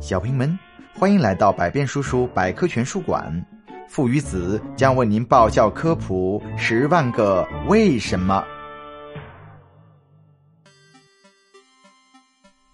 [0.00, 0.56] 小朋友们，
[0.94, 3.44] 欢迎来到百变叔叔百科全书馆。
[3.88, 8.44] 父与子将为您爆笑科普十万个为什么。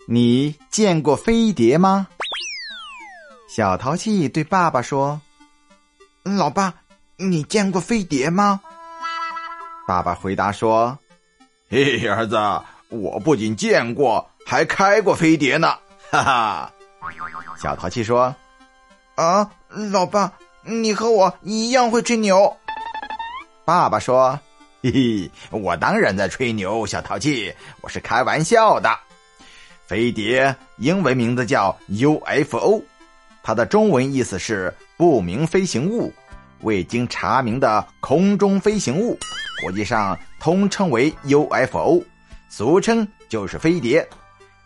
[0.07, 2.07] 你见过飞碟吗？
[3.49, 5.19] 小淘气对爸爸说
[6.25, 6.75] ：“老爸，
[7.17, 8.61] 你见过飞碟吗？”
[9.89, 10.99] 爸爸回答说
[11.71, 12.37] ：“嘿，儿子，
[12.91, 15.75] 我不仅见过，还开过飞碟呢。”
[16.13, 16.74] 哈哈。
[17.57, 18.35] 小淘气说
[19.15, 20.33] ：“啊，老爸，
[20.63, 22.57] 你和我一样会吹牛。”
[23.65, 24.39] 爸爸说
[24.83, 28.95] ：“嘿嘿，我当然在吹牛，小淘气，我是开玩笑的。
[29.87, 32.83] 飞碟英文名字叫 UFO，
[33.43, 36.13] 它的中文意思是不明飞行物，
[36.61, 39.19] 未经查明的空中飞行物，
[39.63, 42.03] 国际上通称为 UFO，
[42.49, 44.07] 俗称就是飞碟。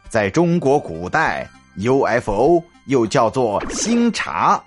[0.09, 4.61] 在中国古代。” UFO 又叫做星槎，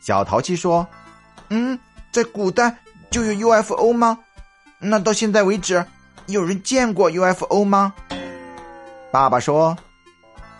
[0.00, 0.86] 小淘气说
[1.50, 1.78] ：“嗯，
[2.10, 2.76] 在古代
[3.10, 4.18] 就有 UFO 吗？
[4.80, 5.84] 那到现在为止，
[6.26, 7.94] 有人见过 UFO 吗？”
[9.12, 9.76] 爸爸说：“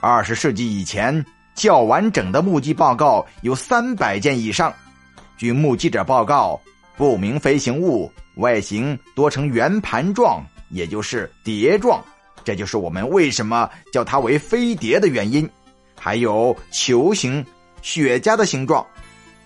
[0.01, 4.73] 二十世纪以前，较完整的目击报告有三百件以上。
[5.37, 6.61] 据目击者报告，
[6.97, 12.03] 不明飞行物外形多呈圆盘状，也就是碟状，
[12.45, 15.49] 这就是我们为什么叫它为飞碟的原因。”
[16.03, 17.45] 还有球形、
[17.83, 18.85] 雪茄的形状。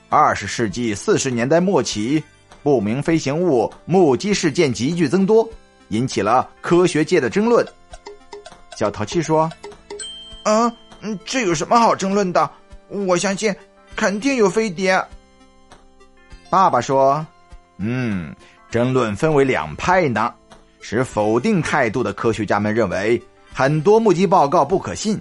[0.08, 2.22] 二十世纪四十年代末期，
[2.62, 5.47] 不明飞行物目击事件急剧增多，
[5.88, 7.66] 引起了科学界的争论。
[8.77, 9.50] 小淘气说
[10.44, 10.72] ：“啊，
[11.25, 12.48] 这有什么好争论的？
[12.88, 13.52] 我相信
[13.97, 15.05] 肯定有飞碟。”
[16.48, 17.27] 爸爸说
[17.78, 18.32] ：“嗯，
[18.70, 20.32] 争论分为两派呢。
[20.80, 23.20] 持否定态度的科学家们认为，
[23.52, 25.20] 很多目击报告不可信。”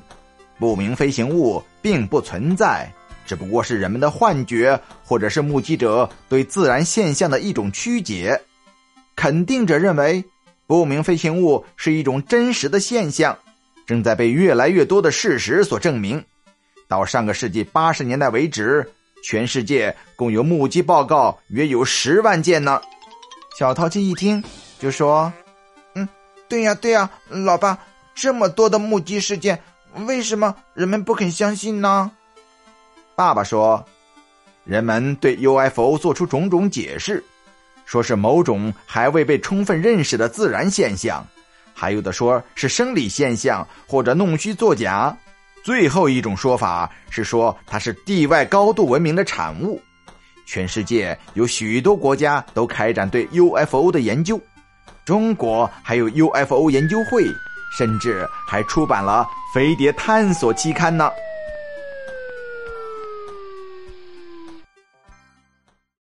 [0.59, 2.91] 不明飞行物并不存在，
[3.25, 8.39] 只不过是人们的幻觉，或者是目击者对自然现象的一种曲解。
[9.15, 10.23] 肯定者认为，
[10.67, 13.37] 不明飞行物是一种真实的现象，
[13.85, 16.23] 正在被越来越多的事实所证明。
[16.87, 18.91] 到上个世纪八十年代为止，
[19.23, 22.81] 全世界共有目击报告约有十万件呢。
[23.57, 24.43] 小淘气一听
[24.79, 25.31] 就说
[25.95, 26.07] ：“嗯，
[26.47, 27.77] 对呀，对呀，老爸，
[28.13, 29.59] 这么多的目击事件。”
[29.93, 32.11] 为什么人们不肯相信呢？
[33.15, 33.85] 爸爸说，
[34.63, 37.23] 人们对 UFO 做出种种解释，
[37.85, 41.23] 说是某种还未被充分认识的自然现象，
[41.75, 45.15] 还有的说是生理现象或者弄虚作假，
[45.63, 49.79] 最后一种说法是说它是地外高度文明的产物。
[50.45, 54.41] 全世界有许多国家都开展对 UFO 的研究，
[55.05, 57.23] 中国还有 UFO 研究会。
[57.77, 61.11] 甚至还出版了《飞碟探索》期刊呢。